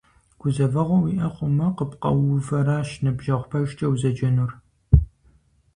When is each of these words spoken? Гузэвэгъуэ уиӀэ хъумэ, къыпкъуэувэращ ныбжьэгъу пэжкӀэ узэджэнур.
Гузэвэгъуэ 0.41 0.97
уиӀэ 1.01 1.27
хъумэ, 1.33 1.67
къыпкъуэувэращ 1.77 2.89
ныбжьэгъу 3.03 3.47
пэжкӀэ 3.49 3.87
узэджэнур. 3.91 4.51